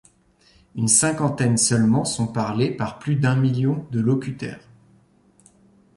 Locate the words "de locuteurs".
3.91-4.67